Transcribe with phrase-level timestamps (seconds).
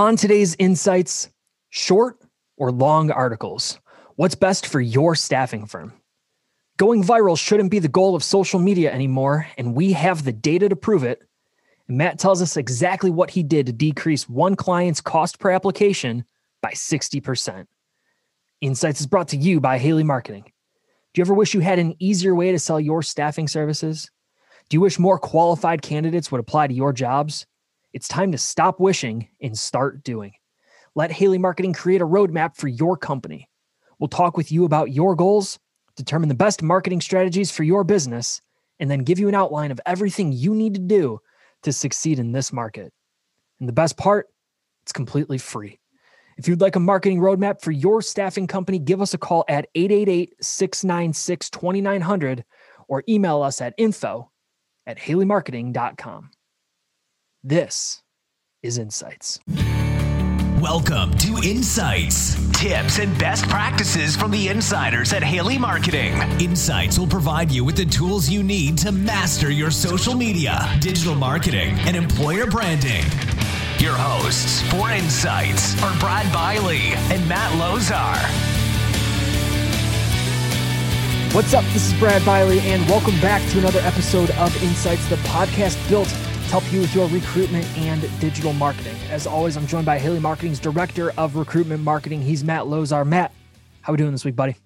[0.00, 1.28] On today's insights,
[1.68, 2.16] short
[2.56, 3.78] or long articles.
[4.16, 5.92] What's best for your staffing firm?
[6.78, 10.70] Going viral shouldn't be the goal of social media anymore, and we have the data
[10.70, 11.20] to prove it.
[11.86, 16.24] And Matt tells us exactly what he did to decrease one client's cost per application
[16.62, 17.66] by 60%.
[18.62, 20.44] Insights is brought to you by Haley Marketing.
[20.44, 24.10] Do you ever wish you had an easier way to sell your staffing services?
[24.70, 27.44] Do you wish more qualified candidates would apply to your jobs?
[27.92, 30.32] It's time to stop wishing and start doing.
[30.94, 33.48] Let Haley Marketing create a roadmap for your company.
[33.98, 35.58] We'll talk with you about your goals,
[35.96, 38.40] determine the best marketing strategies for your business,
[38.78, 41.20] and then give you an outline of everything you need to do
[41.62, 42.92] to succeed in this market.
[43.58, 44.28] And the best part,
[44.82, 45.80] it's completely free.
[46.38, 49.68] If you'd like a marketing roadmap for your staffing company, give us a call at
[49.74, 52.44] 888 696 2900
[52.88, 54.30] or email us at info
[54.86, 56.30] at haleymarketing.com.
[57.42, 58.02] This
[58.62, 59.40] is Insights.
[60.60, 62.36] Welcome to Insights.
[62.52, 66.12] Tips and best practices from the insiders at Haley Marketing.
[66.38, 71.14] Insights will provide you with the tools you need to master your social media, digital
[71.14, 73.04] marketing, and employer branding.
[73.78, 78.20] Your hosts for Insights are Brad Biley and Matt Lozar.
[81.34, 81.64] What's up?
[81.72, 86.08] This is Brad Biley, and welcome back to another episode of Insights, the podcast built
[86.08, 88.96] to help you with your recruitment and digital marketing.
[89.08, 92.20] As always, I'm joined by Haley Marketing's Director of Recruitment Marketing.
[92.20, 93.06] He's Matt Lozar.
[93.06, 93.32] Matt,
[93.82, 94.56] how we doing this week, buddy?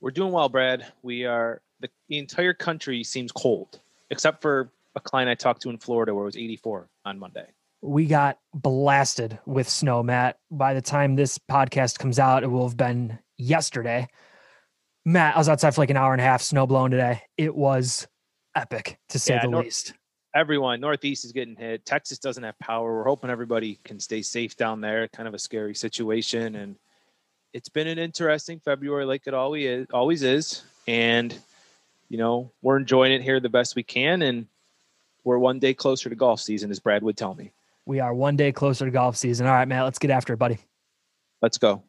[0.00, 0.90] We're doing well, Brad.
[1.02, 5.68] We are the, the entire country seems cold, except for a client I talked to
[5.68, 7.46] in Florida where it was 84 on Monday.
[7.82, 10.38] We got blasted with snow, Matt.
[10.50, 14.08] By the time this podcast comes out, it will have been yesterday.
[15.04, 17.20] Matt, I was outside for like an hour and a half, snow blowing today.
[17.36, 18.08] It was
[18.54, 19.92] epic to say Yeah, the least.
[20.34, 21.86] Everyone, Northeast is getting hit.
[21.86, 22.94] Texas doesn't have power.
[22.94, 25.08] We're hoping everybody can stay safe down there.
[25.08, 26.76] Kind of a scary situation, and
[27.54, 29.86] it's been an interesting February, like it always is.
[29.92, 31.36] Always is, and
[32.08, 34.46] you know we're enjoying it here the best we can, and
[35.24, 37.52] we're one day closer to golf season, as Brad would tell me.
[37.86, 39.46] We are one day closer to golf season.
[39.46, 40.58] All right, Matt, let's get after it, buddy.
[41.40, 41.82] Let's go.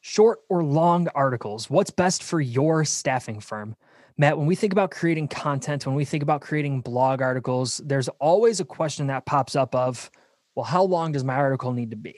[0.00, 1.68] Short or long articles?
[1.68, 3.76] What's best for your staffing firm?
[4.18, 8.08] Matt, when we think about creating content, when we think about creating blog articles, there's
[8.20, 10.10] always a question that pops up of,
[10.54, 12.14] well, how long does my article need to be?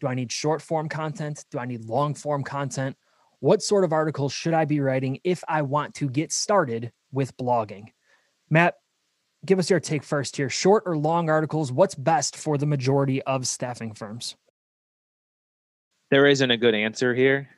[0.00, 1.44] Do I need short form content?
[1.50, 2.96] Do I need long form content?
[3.40, 7.36] What sort of articles should I be writing if I want to get started with
[7.36, 7.88] blogging?
[8.48, 8.76] Matt,
[9.44, 10.48] give us your take first here.
[10.48, 14.36] Short or long articles, what's best for the majority of staffing firms?
[16.12, 17.48] there isn't a good answer here,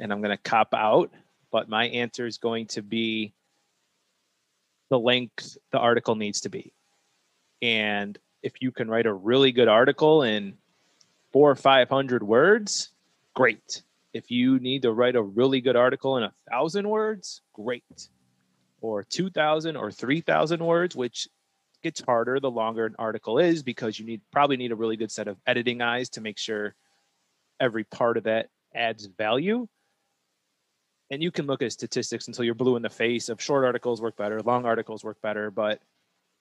[0.00, 1.12] and I'm going to cop out,
[1.52, 3.32] but my answer is going to be
[4.90, 6.72] the length the article needs to be.
[7.62, 10.54] And if you can write a really good article in
[11.32, 12.90] four or 500 words,
[13.34, 13.82] great.
[14.12, 18.08] If you need to write a really good article in a thousand words, great.
[18.80, 21.28] Or 2,000 or 3,000 words, which
[21.82, 25.10] gets harder the longer an article is because you need probably need a really good
[25.10, 26.74] set of editing eyes to make sure
[27.58, 29.66] every part of that adds value.
[31.10, 34.00] And you can look at statistics until you're blue in the face of short articles
[34.00, 35.50] work better, long articles work better.
[35.50, 35.80] But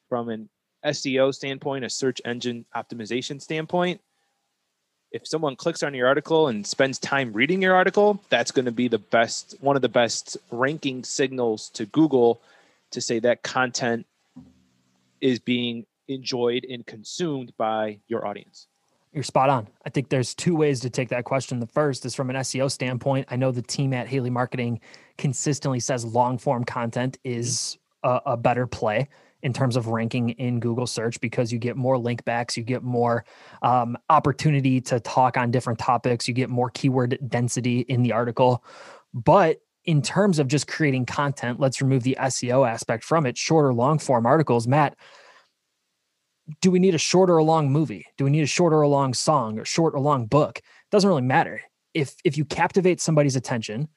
[0.09, 0.50] from an
[0.85, 4.00] SEO standpoint, a search engine optimization standpoint,
[5.12, 8.72] if someone clicks on your article and spends time reading your article, that's going to
[8.72, 12.40] be the best, one of the best ranking signals to Google
[12.91, 14.06] to say that content
[15.19, 18.68] is being enjoyed and consumed by your audience.
[19.12, 19.68] You're spot on.
[19.86, 21.59] I think there's two ways to take that question.
[21.59, 23.28] The first is from an SEO standpoint.
[23.31, 24.80] I know the team at Haley Marketing
[25.18, 29.09] consistently says long form content is a, a better play
[29.42, 32.84] in terms of ranking in Google search because you get more link backs, you get
[32.84, 33.25] more
[33.62, 38.64] um, opportunity to talk on different topics, you get more keyword density in the article.
[39.14, 43.38] But in terms of just creating content, let's remove the SEO aspect from it.
[43.38, 44.96] Shorter, long form articles, Matt,
[46.62, 48.06] do we need a short or a long movie?
[48.18, 50.60] Do we need a short or a long song or short or long book?
[50.60, 51.62] It Doesn't really matter.
[51.94, 53.90] If if you captivate somebody's attention,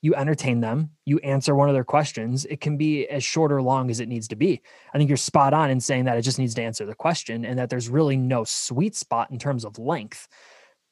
[0.00, 3.60] you entertain them, you answer one of their questions, it can be as short or
[3.60, 4.62] long as it needs to be.
[4.94, 7.44] I think you're spot on in saying that it just needs to answer the question
[7.44, 10.28] and that there's really no sweet spot in terms of length.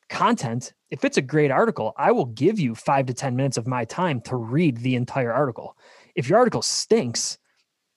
[0.09, 3.67] Content, if it's a great article, I will give you 5 to 10 minutes of
[3.67, 5.77] my time to read the entire article.
[6.15, 7.39] If your article stinks,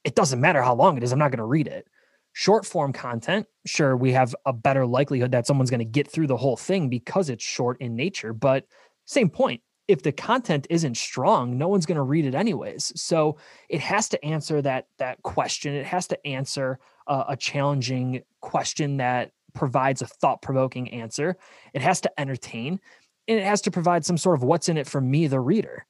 [0.04, 1.88] it doesn't matter how long it is, I'm not going to read it
[2.34, 6.28] short form content, sure, we have a better likelihood that someone's going to get through
[6.28, 8.34] the whole thing because it's short in nature.
[8.34, 8.66] But
[9.06, 12.94] same point, if the content isn't strong, no one's going to read it anyways.
[12.96, 13.38] So
[13.70, 15.74] it has to answer that that question.
[15.74, 21.36] It has to answer uh, a challenging question that provides a thought provoking answer,
[21.74, 22.80] it has to entertain,
[23.28, 25.86] and it has to provide some sort of what's in it for me, the reader.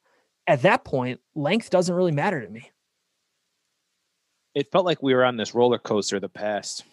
[0.48, 2.72] At that point, length doesn't really matter to me.
[4.56, 6.84] It felt like we were on this roller coaster the past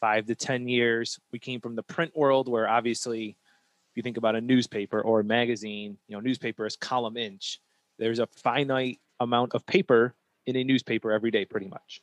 [0.00, 1.18] five to 10 years.
[1.32, 5.20] We came from the print world where obviously, if you think about a newspaper or
[5.20, 7.60] a magazine, you know, newspaper is column inch.
[7.98, 10.14] There's a finite amount of paper
[10.46, 12.02] in a newspaper every day, pretty much.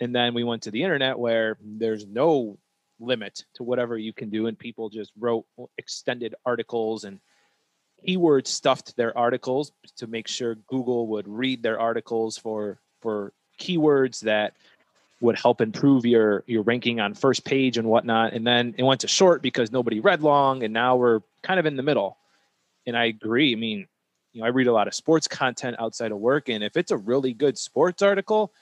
[0.00, 2.58] And then we went to the internet where there's no
[3.00, 4.46] limit to whatever you can do.
[4.46, 5.46] And people just wrote
[5.76, 7.20] extended articles and
[8.04, 14.20] keyword stuffed their articles to make sure Google would read their articles for for keywords
[14.20, 14.54] that
[15.20, 18.32] would help improve your your ranking on first page and whatnot.
[18.32, 21.66] And then it went to short because nobody read long, and now we're kind of
[21.66, 22.16] in the middle.
[22.86, 23.52] And I agree.
[23.52, 23.86] I mean,
[24.32, 26.90] you know, I read a lot of sports content outside of work, and if it's
[26.90, 28.52] a really good sports article,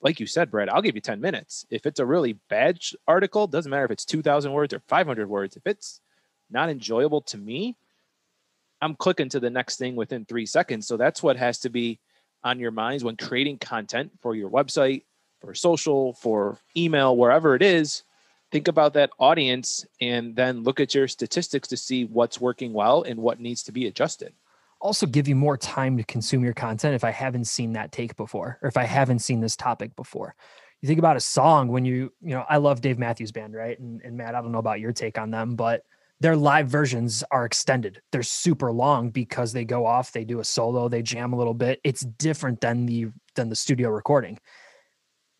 [0.00, 1.64] like you said, Brad, I'll give you 10 minutes.
[1.70, 5.56] If it's a really bad article, doesn't matter if it's 2,000 words or 500 words.
[5.56, 6.00] If it's
[6.50, 7.76] not enjoyable to me,
[8.80, 10.88] I'm clicking to the next thing within three seconds.
[10.88, 12.00] So that's what has to be
[12.44, 15.02] on your minds when creating content for your website,
[15.40, 18.02] for social, for email, wherever it is.
[18.50, 23.02] Think about that audience and then look at your statistics to see what's working well
[23.02, 24.34] and what needs to be adjusted
[24.82, 28.16] also give you more time to consume your content if I haven't seen that take
[28.16, 30.34] before or if I haven't seen this topic before.
[30.80, 33.78] You think about a song when you, you know, I love Dave Matthews Band, right?
[33.78, 35.84] And, and Matt, I don't know about your take on them, but
[36.22, 38.00] their live versions are extended.
[38.12, 41.54] They're super long because they go off, they do a solo, they jam a little
[41.54, 41.80] bit.
[41.82, 44.38] It's different than the than the studio recording.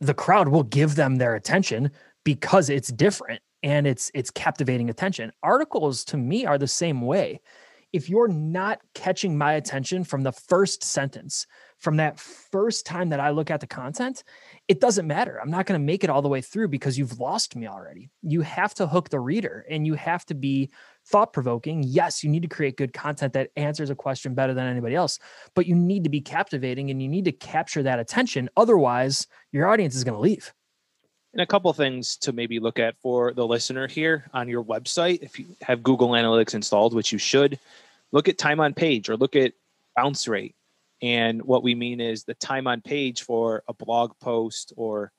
[0.00, 1.92] The crowd will give them their attention
[2.24, 5.30] because it's different and it's it's captivating attention.
[5.42, 7.40] Articles to me are the same way
[7.92, 11.46] if you're not catching my attention from the first sentence,
[11.78, 14.24] from that first time that I look at the content,
[14.72, 15.38] it doesn't matter.
[15.38, 18.08] I'm not going to make it all the way through because you've lost me already.
[18.22, 20.70] You have to hook the reader and you have to be
[21.04, 21.82] thought provoking.
[21.82, 25.18] Yes, you need to create good content that answers a question better than anybody else,
[25.54, 28.48] but you need to be captivating and you need to capture that attention.
[28.56, 30.54] Otherwise, your audience is going to leave.
[31.34, 35.18] And a couple things to maybe look at for the listener here on your website.
[35.20, 37.58] If you have Google Analytics installed, which you should,
[38.10, 39.52] look at time on page or look at
[39.94, 40.54] bounce rate.
[41.02, 45.10] And what we mean is the time on page for a blog post or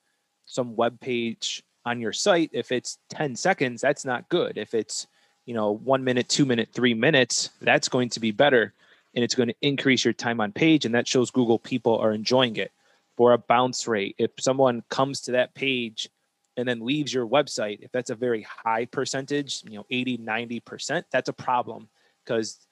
[0.46, 2.50] some web page on your site.
[2.54, 4.58] If it's 10 seconds, that's not good.
[4.58, 5.08] If it's,
[5.46, 8.74] you know, one minute, two minute, three minutes, that's going to be better.
[9.14, 10.86] And it's going to increase your time on page.
[10.86, 12.72] And that shows Google people are enjoying it
[13.18, 14.16] for a bounce rate.
[14.18, 16.10] If someone comes to that page
[16.56, 21.04] and then leaves your website, if that's a very high percentage, you know, 80, 90%,
[21.12, 21.90] that's a problem
[22.24, 22.66] because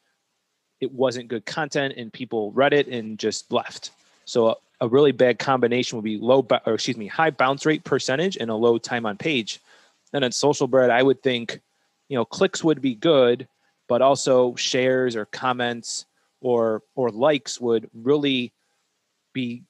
[0.82, 3.92] it wasn't good content and people read it and just left.
[4.26, 8.36] So a, really bad combination would be low, or excuse me, high bounce rate percentage
[8.36, 9.60] and a low time on page.
[10.12, 11.62] then on social Brad, I would think,
[12.10, 13.48] you know, clicks would be good,
[13.88, 16.06] but also shares or comments
[16.42, 18.52] or or likes would really
[19.34, 19.64] be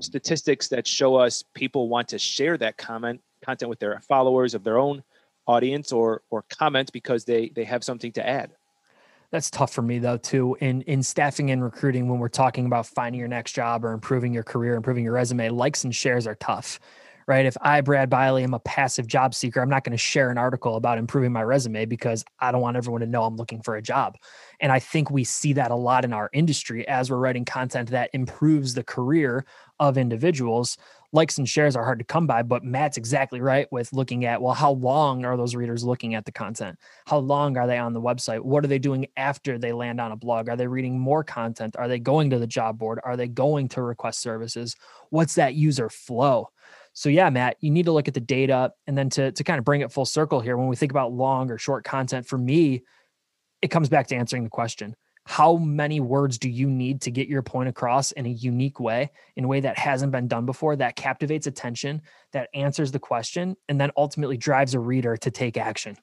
[0.00, 4.62] statistics that show us people want to share that comment content with their followers of
[4.62, 5.02] their own
[5.48, 8.52] audience or or comment because they they have something to add
[9.30, 12.86] that's tough for me though too in in staffing and recruiting when we're talking about
[12.86, 16.36] finding your next job or improving your career improving your resume likes and shares are
[16.36, 16.80] tough
[17.26, 17.44] right?
[17.44, 20.38] If i brad biley am a passive job seeker i'm not going to share an
[20.38, 23.76] article about improving my resume because i don't want everyone to know i'm looking for
[23.76, 24.16] a job.
[24.60, 27.90] And i think we see that a lot in our industry as we're writing content
[27.90, 29.44] that improves the career
[29.78, 30.78] of individuals
[31.12, 34.42] likes and shares are hard to come by but matt's exactly right with looking at
[34.42, 36.78] well how long are those readers looking at the content?
[37.06, 38.40] How long are they on the website?
[38.40, 40.48] What are they doing after they land on a blog?
[40.48, 41.76] Are they reading more content?
[41.76, 43.00] Are they going to the job board?
[43.04, 44.76] Are they going to request services?
[45.10, 46.50] What's that user flow?
[46.92, 49.58] So yeah matt you need to look at the data and then to, to kind
[49.58, 52.36] of bring it full circle here when we think about long or short content for
[52.36, 52.82] me
[53.62, 54.94] it comes back to answering the question
[55.28, 59.10] how many words do you need to get your point across in a unique way,
[59.36, 62.00] in a way that hasn't been done before, that captivates attention,
[62.32, 65.98] that answers the question, and then ultimately drives a reader to take action?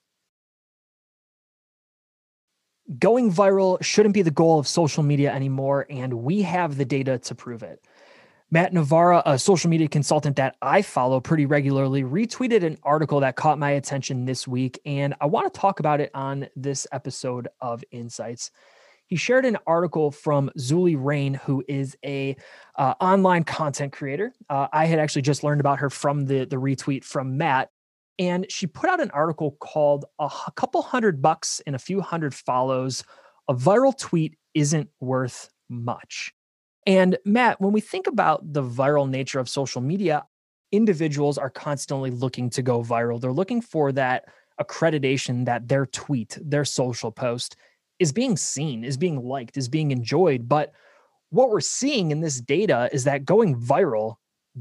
[2.99, 7.17] Going viral shouldn't be the goal of social media anymore, and we have the data
[7.17, 7.83] to prove it.
[8.51, 13.37] Matt Navarra, a social media consultant that I follow pretty regularly, retweeted an article that
[13.37, 17.47] caught my attention this week, and I want to talk about it on this episode
[17.59, 18.51] of Insights
[19.07, 22.35] he shared an article from Zulie Rane, who is a
[22.75, 24.33] uh, online content creator.
[24.49, 27.69] Uh, I had actually just learned about her from the the retweet from Matt,
[28.17, 32.33] and she put out an article called "A Couple Hundred Bucks and a Few Hundred
[32.33, 33.03] Follows:
[33.47, 36.33] A Viral Tweet Isn't Worth Much."
[36.87, 40.25] And Matt, when we think about the viral nature of social media,
[40.71, 43.19] individuals are constantly looking to go viral.
[43.19, 44.25] They're looking for that
[44.61, 47.55] accreditation that their tweet, their social post
[47.99, 50.47] is being seen, is being liked, is being enjoyed.
[50.47, 50.73] But
[51.29, 54.15] what we're seeing in this data is that going viral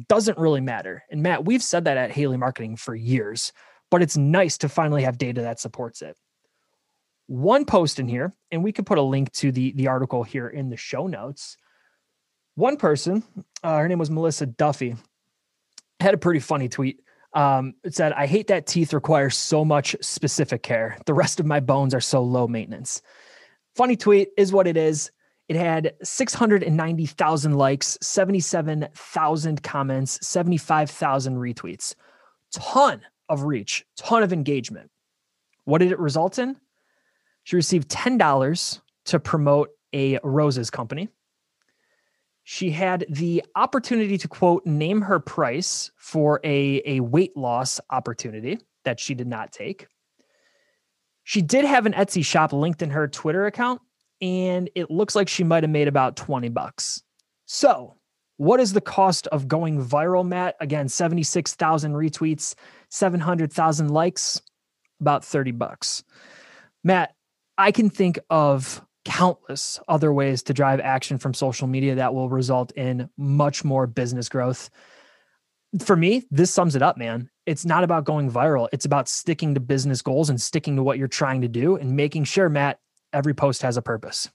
[0.08, 1.04] doesn't really matter.
[1.10, 3.52] And Matt, we've said that at Haley Marketing for years,
[3.90, 6.16] but it's nice to finally have data that supports it.
[7.26, 10.48] One post in here, and we could put a link to the, the article here
[10.48, 11.56] in the show notes.
[12.54, 13.22] One person,
[13.62, 14.96] uh, her name was Melissa Duffy,
[16.00, 17.00] had a pretty funny tweet.
[17.32, 20.98] Um, it said, I hate that teeth require so much specific care.
[21.06, 23.02] The rest of my bones are so low maintenance.
[23.74, 25.10] Funny tweet is what it is.
[25.48, 31.94] It had 690,000 likes, 77,000 comments, 75,000 retweets.
[32.52, 34.90] Ton of reach, ton of engagement.
[35.64, 36.56] What did it result in?
[37.42, 41.08] She received $10 to promote a roses company
[42.44, 48.58] she had the opportunity to quote name her price for a, a weight loss opportunity
[48.84, 49.88] that she did not take.
[51.24, 53.80] She did have an Etsy shop linked in her Twitter account,
[54.20, 57.02] and it looks like she might have made about 20 bucks.
[57.46, 57.94] So,
[58.36, 60.56] what is the cost of going viral, Matt?
[60.60, 62.54] Again, 76,000 retweets,
[62.90, 64.40] 700,000 likes,
[65.00, 66.04] about 30 bucks.
[66.82, 67.14] Matt,
[67.56, 72.28] I can think of countless other ways to drive action from social media that will
[72.28, 74.70] result in much more business growth.
[75.82, 77.30] For me, this sums it up, man.
[77.46, 78.68] It's not about going viral.
[78.72, 81.96] It's about sticking to business goals and sticking to what you're trying to do and
[81.96, 82.78] making sure, Matt,
[83.12, 84.28] every post has a purpose.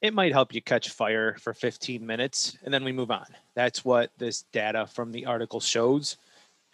[0.00, 3.26] It might help you catch fire for 15 minutes and then we move on.
[3.54, 6.16] That's what this data from the article shows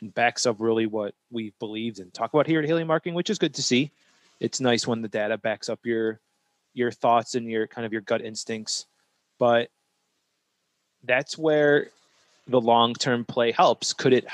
[0.01, 3.31] and backs up really what we've believed and talk about here at Haley Marketing, which
[3.31, 3.91] is good to see.
[4.41, 6.21] It's nice when the data backs up your
[6.75, 8.87] your thoughts and your kind of your gut instincts
[9.41, 9.71] but
[11.03, 11.89] that's where
[12.47, 13.93] the long-term play helps.
[13.93, 14.27] Could it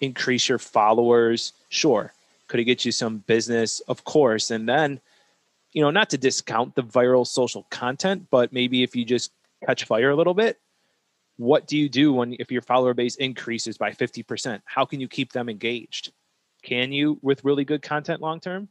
[0.00, 1.52] increase your followers?
[1.68, 2.12] Sure.
[2.46, 3.80] Could it get you some business?
[3.80, 4.50] Of course.
[4.50, 5.00] And then
[5.72, 9.32] you know not to discount the viral social content but maybe if you just
[9.66, 10.58] catch fire a little bit
[11.36, 15.08] what do you do when if your follower base increases by 50% how can you
[15.08, 16.12] keep them engaged?
[16.62, 18.68] Can you with really good content long term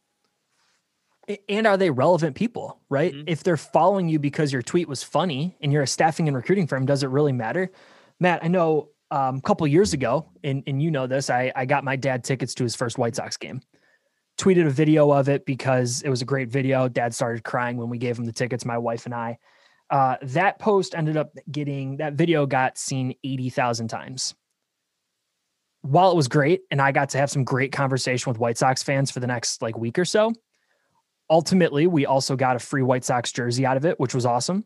[1.49, 3.13] and are they relevant people right?
[3.13, 3.27] Mm-hmm.
[3.27, 6.67] if they're following you because your tweet was funny and you're a staffing and recruiting
[6.67, 7.71] firm does it really matter
[8.19, 11.65] matt i know um, a couple years ago and, and you know this I, I
[11.65, 13.61] got my dad tickets to his first white sox game.
[14.37, 16.87] Tweeted a video of it because it was a great video.
[16.89, 19.37] Dad started crying when we gave him the tickets my wife and i.
[19.89, 24.35] Uh, that post ended up getting that video got seen 80000 times.
[25.81, 28.83] While it was great and i got to have some great conversation with white sox
[28.83, 30.33] fans for the next like week or so
[31.29, 34.65] ultimately, we also got a free White Sox jersey out of it, which was awesome.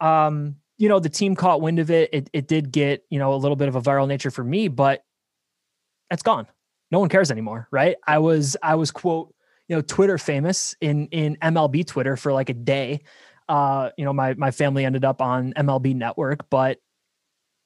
[0.00, 2.10] Um, you know, the team caught wind of it.
[2.12, 4.68] It it did get, you know, a little bit of a viral nature for me,
[4.68, 5.02] but
[6.10, 6.46] that's gone.
[6.90, 7.96] No one cares anymore, right?
[8.06, 9.34] I was I was quote,
[9.68, 13.00] you know, Twitter famous in in MLB Twitter for like a day.
[13.48, 16.78] Uh, you know, my my family ended up on MLB Network, but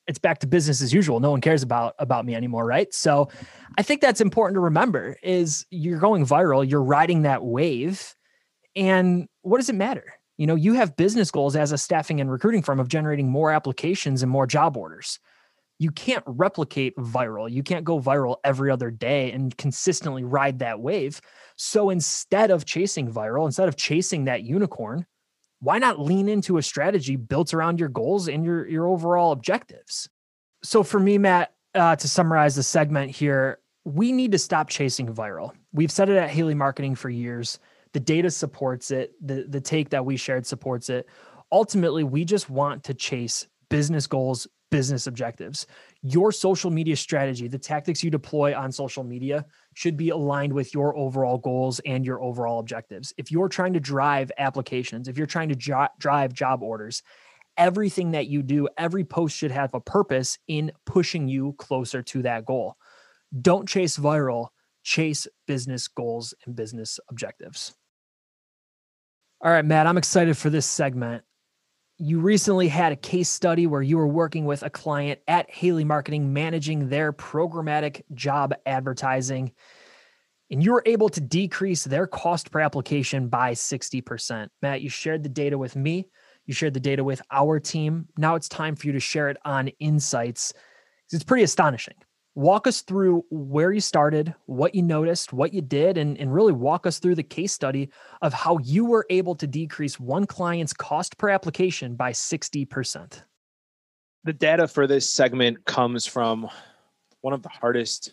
[0.07, 1.21] it's back to business as usual.
[1.21, 2.93] No one cares about about me anymore, right?
[2.93, 3.29] So
[3.79, 8.15] I think that's important to remember is you're going viral, you're riding that wave
[8.77, 10.20] and what does it matter?
[10.41, 13.51] You know, you have business goals as a staffing and recruiting firm of generating more
[13.51, 15.19] applications and more job orders.
[15.79, 17.51] You can't replicate viral.
[17.51, 21.21] You can't go viral every other day and consistently ride that wave.
[21.57, 25.05] So instead of chasing viral, instead of chasing that unicorn,
[25.59, 30.09] why not lean into a strategy built around your goals and your your overall objectives?
[30.65, 35.15] So for me, Matt, uh, to summarize the segment here, we need to stop chasing
[35.15, 35.53] viral.
[35.75, 37.59] We've said it at Haley Marketing for years
[37.93, 41.07] the data supports it the the take that we shared supports it.
[41.53, 45.67] Ultimately we just want to chase business goals business objectives.
[46.03, 49.45] Your social media strategy the tactics you deploy on social media
[49.75, 53.13] should be aligned with your overall goals and your overall objectives.
[53.17, 57.03] If you're trying to drive applications if you're trying to jo- drive job orders
[57.57, 62.23] everything that you do every post should have a purpose in pushing you closer to
[62.23, 62.77] that goal.
[63.43, 64.49] Don't chase viral
[64.83, 67.75] chase business goals and business objectives
[69.43, 71.23] all right, Matt, I'm excited for this segment.
[71.97, 75.85] You recently had a case study where you were working with a client at Haley
[75.85, 79.53] Marketing managing their programmatic job advertising,
[80.51, 84.49] and you were able to decrease their cost per application by 60%.
[84.61, 86.09] Matt, you shared the data with me,
[86.45, 88.09] you shared the data with our team.
[88.19, 90.53] Now it's time for you to share it on Insights.
[91.13, 91.95] It's pretty astonishing
[92.35, 96.53] walk us through where you started, what you noticed, what you did, and, and really
[96.53, 97.91] walk us through the case study
[98.23, 103.23] of how you were able to decrease one client's cost per application by 60%.
[104.25, 106.49] The data for this segment comes from
[107.23, 108.13] one of the hardest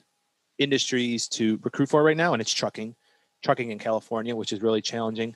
[0.58, 2.96] industries to recruit for right now, and it's trucking,
[3.44, 5.36] trucking in California, which is really challenging.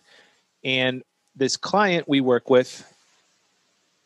[0.63, 1.03] And
[1.35, 2.85] this client we work with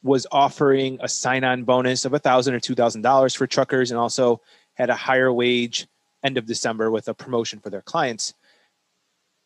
[0.03, 3.99] was offering a sign-on bonus of a thousand or two thousand dollars for truckers, and
[3.99, 4.41] also
[4.75, 5.87] had a higher wage
[6.23, 8.33] end of December with a promotion for their clients.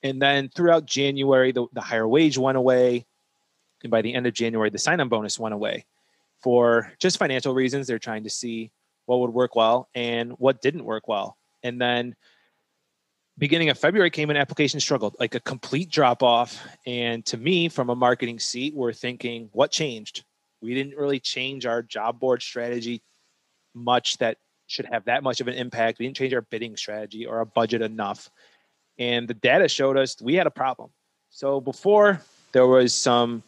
[0.03, 3.05] And then throughout January, the, the higher wage went away.
[3.83, 5.85] And by the end of January, the sign on bonus went away
[6.41, 7.87] for just financial reasons.
[7.87, 8.71] They're trying to see
[9.05, 11.37] what would work well and what didn't work well.
[11.63, 12.15] And then
[13.37, 16.65] beginning of February came in, application struggled, like a complete drop off.
[16.85, 20.23] And to me, from a marketing seat, we're thinking, what changed?
[20.61, 23.01] We didn't really change our job board strategy
[23.73, 24.37] much that
[24.69, 25.97] should have that much of an impact.
[25.97, 28.29] We didn't change our bidding strategy or our budget enough.
[28.99, 30.91] And the data showed us we had a problem.
[31.31, 32.21] So before
[32.51, 33.41] there was some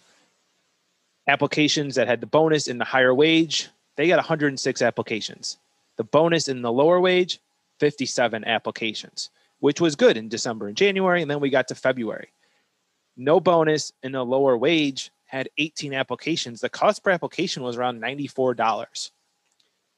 [1.28, 5.58] applications that had the bonus in the higher wage, they got 106 applications.
[5.98, 7.40] The bonus in the lower wage,
[7.80, 11.22] 57 applications, which was good in December and January.
[11.22, 12.30] And then we got to February.
[13.16, 16.62] No bonus in the lower wage had 18 applications.
[16.62, 19.12] The cost per application was around $94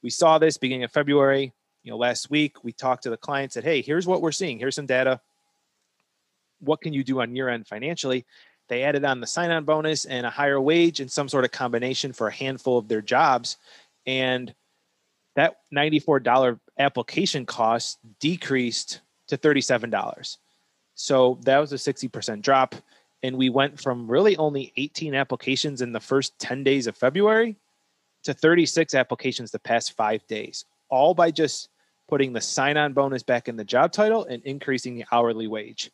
[0.04, 1.54] we saw this beginning of February.
[1.82, 4.58] You know, last week we talked to the client, said, "Hey, here's what we're seeing.
[4.58, 5.20] Here's some data.
[6.60, 8.26] What can you do on your end financially?"
[8.68, 12.12] They added on the sign-on bonus and a higher wage and some sort of combination
[12.12, 13.56] for a handful of their jobs,
[14.06, 14.54] and
[15.36, 20.36] that $94 application cost decreased to $37.
[20.94, 22.74] So that was a 60% drop.
[23.22, 27.56] And we went from really only 18 applications in the first 10 days of February
[28.24, 31.68] to 36 applications the past five days, all by just
[32.08, 35.90] putting the sign on bonus back in the job title and increasing the hourly wage.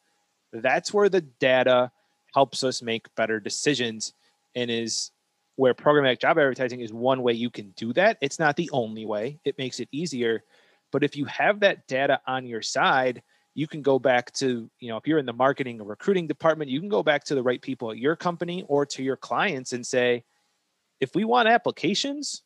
[0.53, 1.91] That's where the data
[2.35, 4.13] helps us make better decisions
[4.55, 5.11] and is
[5.57, 8.17] where programmatic job advertising is one way you can do that.
[8.21, 10.43] It's not the only way, it makes it easier.
[10.91, 13.23] But if you have that data on your side,
[13.55, 16.71] you can go back to, you know, if you're in the marketing or recruiting department,
[16.71, 19.73] you can go back to the right people at your company or to your clients
[19.73, 20.25] and say,
[21.01, 22.43] if we want applications,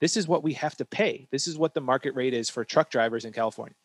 [0.00, 1.28] this is what we have to pay.
[1.30, 3.76] This is what the market rate is for truck drivers in California.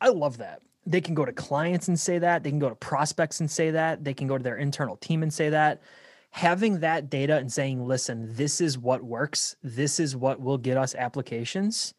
[0.00, 0.62] I love that.
[0.84, 2.42] They can go to clients and say that.
[2.42, 4.04] They can go to prospects and say that.
[4.04, 5.82] They can go to their internal team and say that.
[6.30, 9.56] Having that data and saying, listen, this is what works.
[9.62, 11.94] This is what will get us applications.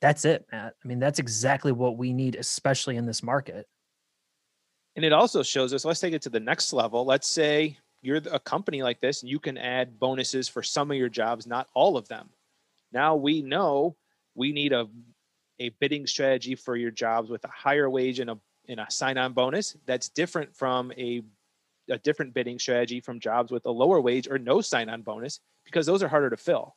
[0.00, 0.74] That's it, Matt.
[0.82, 3.66] I mean, that's exactly what we need, especially in this market.
[4.96, 7.04] And it also shows us, let's take it to the next level.
[7.04, 10.96] Let's say you're a company like this and you can add bonuses for some of
[10.96, 12.28] your jobs, not all of them.
[12.92, 13.96] Now we know
[14.34, 14.88] we need a
[15.60, 18.38] a bidding strategy for your jobs with a higher wage and a
[18.68, 21.22] and a sign-on bonus that's different from a
[21.90, 25.86] a different bidding strategy from jobs with a lower wage or no sign-on bonus because
[25.86, 26.74] those are harder to fill.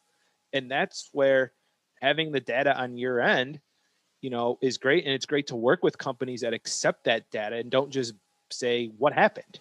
[0.54, 1.54] And that's where
[2.02, 3.60] having the data on your end,
[4.22, 7.56] you know, is great and it's great to work with companies that accept that data
[7.56, 8.14] and don't just
[8.52, 9.60] say what happened.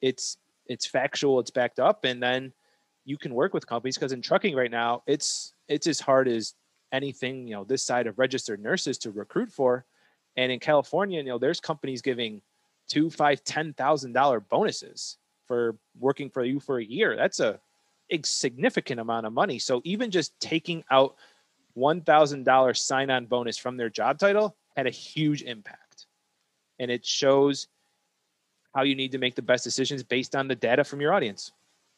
[0.00, 0.36] It's
[0.68, 2.52] it's factual, it's backed up, and then
[3.04, 6.54] you can work with companies because in trucking right now, it's it's as hard as
[6.92, 9.84] anything you know this side of registered nurses to recruit for.
[10.36, 12.42] And in California, you know, there's companies giving
[12.88, 17.16] two, five, ten thousand dollar bonuses for working for you for a year.
[17.16, 17.60] That's a,
[18.24, 19.58] significant amount of money.
[19.58, 21.16] So even just taking out
[21.74, 26.06] one thousand dollar sign on bonus from their job title had a huge impact.
[26.78, 27.68] And it shows
[28.78, 31.50] how you need to make the best decisions based on the data from your audience.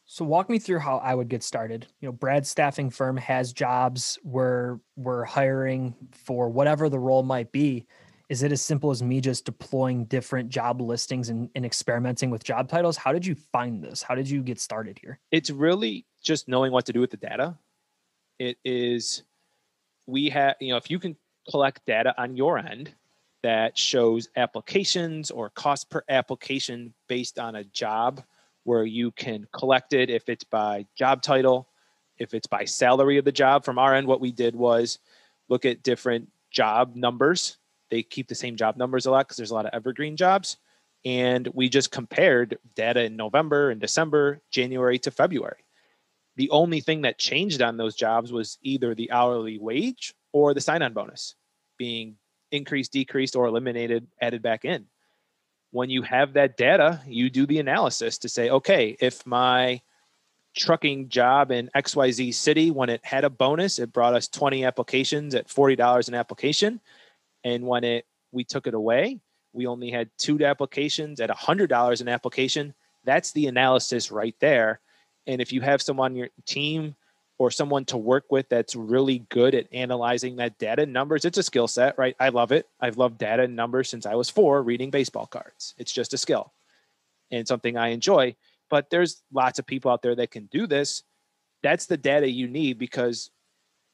[0.07, 1.87] So walk me through how I would get started.
[2.01, 7.53] You know, Brad's staffing firm has jobs where we're hiring for whatever the role might
[7.53, 7.87] be.
[8.31, 12.45] Is it as simple as me just deploying different job listings and, and experimenting with
[12.45, 12.97] job titles?
[12.97, 14.03] How did you find this?
[14.03, 15.21] How did you get started here?
[15.31, 17.59] It's really just knowing what to do with the data.
[18.39, 19.25] It is
[20.07, 21.15] we have, you know, if you can
[21.51, 22.95] collect data on your end
[23.43, 28.23] that shows applications or cost per application based on a job
[28.65, 31.69] where you can collect it if it's by job title,
[32.19, 33.65] if it's by salary of the job.
[33.65, 34.99] From our end, what we did was
[35.49, 37.57] look at different job numbers.
[37.91, 40.59] They keep the same job numbers a lot because there's a lot of evergreen jobs.
[41.05, 45.65] And we just compared data in November and December, January to February.
[46.37, 50.61] The only thing that changed on those jobs was either the hourly wage or the
[50.61, 51.35] sign on bonus
[51.79, 52.17] being
[52.53, 54.87] increased, decreased, or eliminated, added back in.
[55.73, 59.81] When you have that data, you do the analysis to say, okay, if my
[60.57, 65.35] trucking job in XYZ city, when it had a bonus, it brought us 20 applications
[65.35, 66.81] at $40 an application.
[67.45, 69.21] And when it we took it away,
[69.53, 72.75] we only had two applications at $100 an application.
[73.05, 74.81] That's the analysis right there.
[75.27, 76.95] And if you have someone on your team
[77.41, 81.25] or someone to work with that's really good at analyzing that data and numbers.
[81.25, 82.15] It's a skill set, right?
[82.21, 82.69] I love it.
[82.79, 85.75] I've loved data and numbers since I was four reading baseball cards.
[85.79, 86.53] It's just a skill
[87.31, 88.37] and something I enjoy.
[88.69, 91.03] But there's lots of people out there that can do this.
[91.63, 93.31] That's the data you need because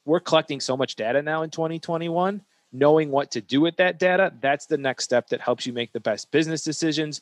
[0.04, 2.42] we're collecting so much data now in 2021.
[2.72, 5.92] Knowing what to do with that data, that's the next step that helps you make
[5.92, 7.20] the best business decisions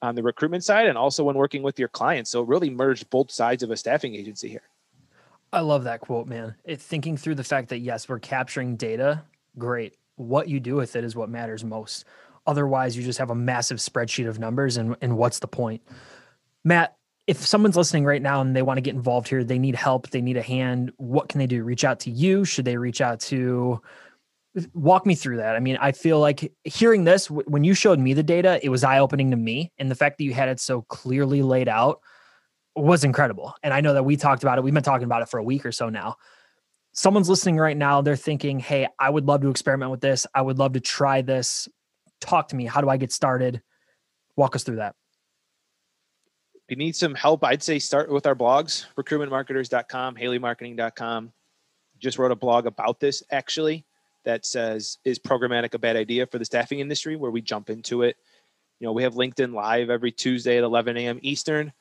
[0.00, 2.30] on the recruitment side and also when working with your clients.
[2.30, 4.62] So really merge both sides of a staffing agency here.
[5.52, 6.54] I love that quote, man.
[6.64, 9.22] It, thinking through the fact that yes, we're capturing data,
[9.58, 9.96] great.
[10.16, 12.06] What you do with it is what matters most.
[12.46, 15.82] Otherwise, you just have a massive spreadsheet of numbers, and and what's the point?
[16.64, 19.74] Matt, if someone's listening right now and they want to get involved here, they need
[19.74, 20.92] help, they need a hand.
[20.96, 21.62] What can they do?
[21.62, 22.44] Reach out to you?
[22.44, 23.80] Should they reach out to?
[24.74, 25.56] Walk me through that.
[25.56, 28.84] I mean, I feel like hearing this when you showed me the data, it was
[28.84, 32.00] eye opening to me, and the fact that you had it so clearly laid out
[32.74, 33.54] was incredible.
[33.62, 34.64] And I know that we talked about it.
[34.64, 36.16] We've been talking about it for a week or so now.
[36.92, 38.02] Someone's listening right now.
[38.02, 40.26] They're thinking, hey, I would love to experiment with this.
[40.34, 41.68] I would love to try this.
[42.20, 42.66] Talk to me.
[42.66, 43.62] How do I get started?
[44.36, 44.94] Walk us through that.
[46.54, 51.32] If you need some help, I'd say start with our blogs, recruitmentmarketers.com, haleymarketing.com.
[51.98, 53.84] Just wrote a blog about this actually
[54.24, 57.16] that says, is programmatic a bad idea for the staffing industry?
[57.16, 58.16] Where we jump into it.
[58.78, 61.18] You know, we have LinkedIn live every Tuesday at 11 a.m.
[61.22, 61.72] Eastern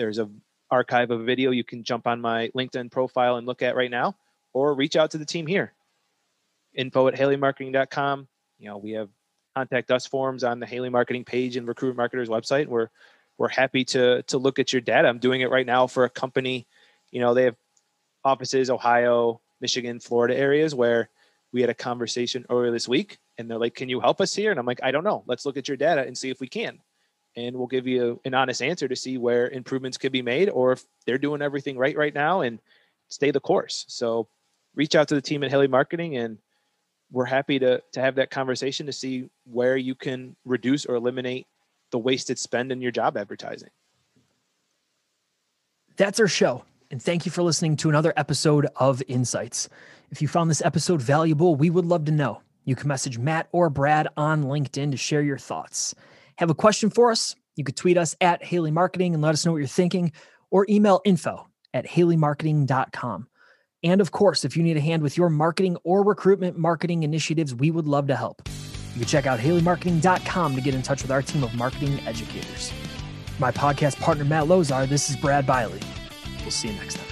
[0.00, 0.30] there's a
[0.70, 3.90] archive of a video you can jump on my LinkedIn profile and look at right
[3.90, 4.16] now,
[4.54, 5.74] or reach out to the team here.
[6.74, 8.26] Info at haleymarketing.com.
[8.58, 9.10] You know, we have
[9.54, 12.66] contact us forms on the Haley Marketing page and Recruit Marketers website.
[12.66, 12.88] We're
[13.36, 15.06] we're happy to to look at your data.
[15.06, 16.66] I'm doing it right now for a company.
[17.10, 17.56] You know, they have
[18.24, 21.10] offices Ohio, Michigan, Florida areas where
[21.52, 24.50] we had a conversation earlier this week and they're like, "Can you help us here?"
[24.50, 25.24] And I'm like, "I don't know.
[25.26, 26.80] Let's look at your data and see if we can."
[27.36, 30.72] And we'll give you an honest answer to see where improvements could be made or
[30.72, 32.60] if they're doing everything right right now and
[33.08, 33.84] stay the course.
[33.88, 34.28] So
[34.74, 36.38] reach out to the team at Haley Marketing and
[37.12, 41.46] we're happy to to have that conversation to see where you can reduce or eliminate
[41.90, 43.70] the wasted spend in your job advertising.
[45.96, 46.64] That's our show.
[46.90, 49.68] And thank you for listening to another episode of Insights.
[50.10, 52.42] If you found this episode valuable, we would love to know.
[52.64, 55.94] You can message Matt or Brad on LinkedIn to share your thoughts.
[56.40, 57.36] Have a question for us?
[57.56, 60.10] You could tweet us at Haley Marketing and let us know what you're thinking,
[60.50, 63.28] or email info at haleymarketing.com.
[63.82, 67.54] And of course, if you need a hand with your marketing or recruitment marketing initiatives,
[67.54, 68.40] we would love to help.
[68.94, 72.72] You can check out haleymarketing.com to get in touch with our team of marketing educators.
[73.38, 75.82] My podcast partner, Matt Lozar, this is Brad Biley.
[76.40, 77.09] We'll see you next time.